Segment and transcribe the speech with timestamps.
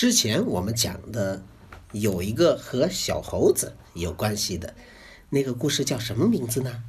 [0.00, 1.42] 之前我们讲的
[1.92, 4.74] 有一个和小猴子有关系的
[5.28, 6.84] 那个故事叫什么名字呢？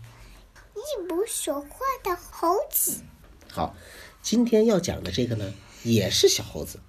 [0.76, 1.68] 一不说话
[2.06, 3.02] 的猴子。
[3.50, 3.76] 好，
[4.22, 5.54] 今天要讲的这个呢，
[5.84, 6.80] 也是小猴子，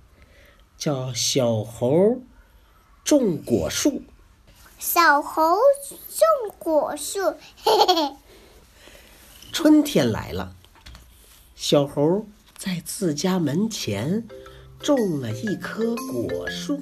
[0.79, 2.21] 叫小猴
[3.03, 4.05] 种果树。
[4.79, 5.57] 小猴
[5.89, 7.35] 种果树，
[7.65, 8.17] 嘿嘿嘿。
[9.53, 10.55] 春天来了，
[11.57, 12.27] 小猴
[12.57, 14.29] 在自家门前
[14.83, 16.77] 种了一棵果树。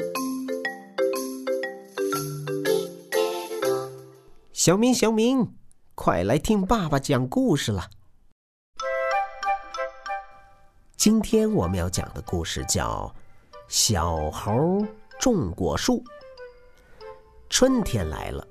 [4.55, 5.55] 小明，小明，
[5.95, 7.91] 快来听爸爸讲故事了。
[10.97, 13.15] 今天我们要讲的故事叫
[13.69, 14.83] 《小猴
[15.19, 15.99] 种果树》。
[17.51, 18.47] 春天来了，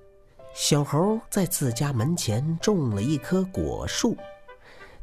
[0.54, 4.16] 小猴在自家门前种了一棵果树。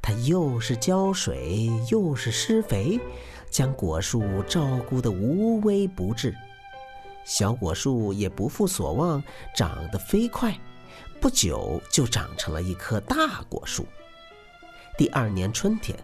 [0.01, 3.01] 它又是浇水，又是施肥，
[3.57, 6.37] 将果树照顾得无微不至。
[7.25, 10.55] 小果树也不负所望，长得飞快，
[11.23, 13.87] 不久就长成了一棵大果树。
[14.99, 15.99] 第二年春天，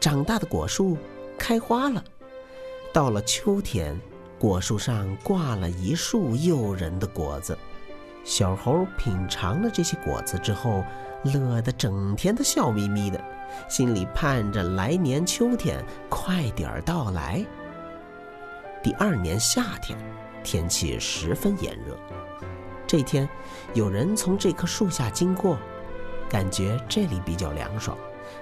[0.00, 0.96] 长大的果树
[1.36, 2.02] 开花了。
[2.90, 4.00] 到了秋天，
[4.38, 7.54] 果树上挂了一束诱人的果子，
[8.24, 10.82] 小猴品尝了这些果子之后，
[11.24, 13.22] 乐得整天都笑眯眯的，
[13.68, 17.44] 心里盼着来年秋天快点儿到来。
[18.82, 19.98] 第二年夏天，
[20.42, 21.98] 天气十分炎热。
[22.86, 23.28] 这天，
[23.72, 25.58] 有人从这棵树下经过，
[26.28, 27.96] 感觉这里比较凉爽，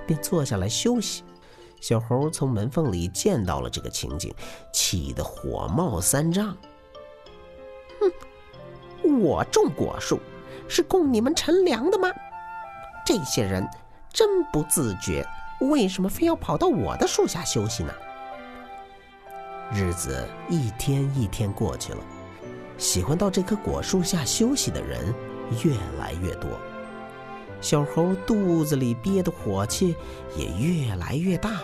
[0.06, 1.22] 便坐下来休息。
[1.80, 4.34] 小猴从门缝里见到了这个情景，
[4.72, 6.56] 气得火冒三丈。
[8.00, 9.20] 哼！
[9.20, 10.18] 我种果树
[10.68, 12.08] 是供你们乘凉的吗？
[13.14, 13.68] 这些人
[14.10, 15.22] 真不自觉，
[15.60, 17.92] 为什么非要跑到我的树下休息呢？
[19.70, 21.98] 日子一天一天过去了，
[22.78, 25.14] 喜欢到这棵果树下休息的人
[25.62, 26.58] 越来越多，
[27.60, 29.94] 小猴肚子里憋的火气
[30.34, 31.60] 也越来越大。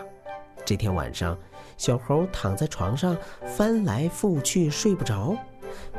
[0.67, 1.35] 这天晚上，
[1.79, 5.35] 小猴躺在床上翻来覆去睡不着。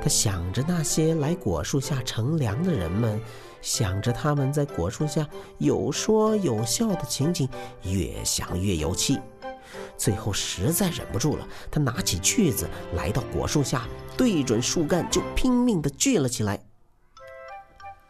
[0.01, 3.19] 他想着那些来果树下乘凉的人们，
[3.61, 7.47] 想着他们在果树下有说有笑的情景，
[7.83, 9.19] 越想越有气。
[9.97, 13.87] 最后实在忍不住了，他拿起锯子来到果树下，
[14.17, 16.59] 对准树干就拼命地锯了起来。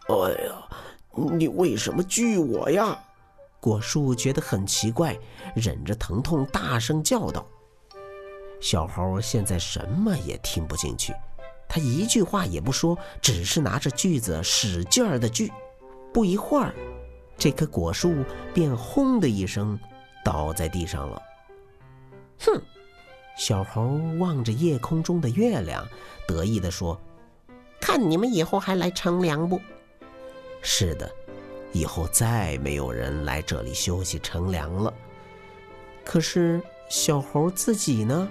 [0.08, 0.70] 哎呀，
[1.14, 2.98] 你为什么锯我呀？
[3.60, 5.18] 果树觉得很奇怪，
[5.54, 7.46] 忍着疼痛大声叫道
[8.62, 11.14] ：“小猴现在什么也听不进去，
[11.70, 15.50] 他一句话也不说，只是拿着锯子使劲儿的锯。
[16.12, 16.74] 不一会儿，
[17.38, 19.80] 这棵果树便轰的一声
[20.26, 21.22] 倒在地上了。”
[22.42, 22.62] 哼！
[23.38, 25.88] 小猴望着夜空中的月亮，
[26.28, 27.00] 得意地说
[27.80, 29.62] ：“看你们以后还来乘凉不？”
[30.62, 31.10] 是的。
[31.72, 34.92] 以后再没有人来这里休息乘凉了。
[36.04, 36.60] 可是
[36.90, 38.28] 小猴自己呢？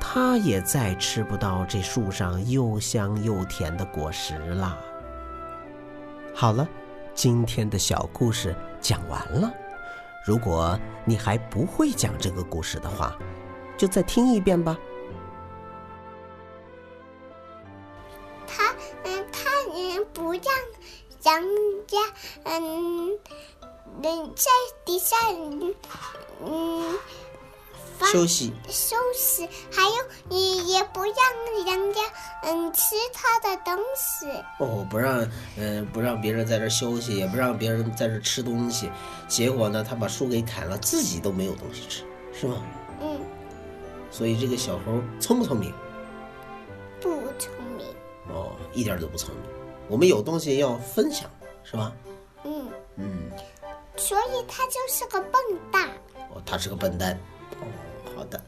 [0.00, 4.78] 他也再吃不到这树上又香又甜的果实了。
[6.34, 6.68] 好了，
[7.14, 9.52] 今天的小故事讲完了。
[10.24, 13.16] 如果你还不会讲这个故事的话，
[13.76, 14.76] 就再听一遍吧。
[18.46, 20.42] 他嗯，他人不让。
[21.24, 21.42] 人
[21.86, 21.96] 家
[22.44, 23.08] 嗯，
[24.02, 24.50] 人在
[24.84, 25.74] 底下嗯
[28.02, 31.14] 休息休息，还有也也不让
[31.66, 32.00] 人家
[32.42, 34.26] 嗯吃他的东西
[34.58, 38.90] 哦，不让嗯不让别人在这休息，也不让别人在这吃东西。
[39.28, 42.62] 结果呢，他把树给砍了，自己都没有东西吃，是吗？
[43.00, 43.20] 嗯。
[44.10, 45.72] 所以这个小猴聪不聪明？
[47.00, 47.86] 不聪明。
[48.28, 49.44] 哦，一点都不聪明。
[49.88, 51.28] 我们有东西要分享，
[51.62, 51.92] 是吧？
[52.44, 53.30] 嗯嗯，
[53.96, 55.40] 所以他就是个笨
[55.72, 55.88] 蛋。
[56.32, 57.18] 哦，他是个笨蛋。
[58.14, 58.40] 好的。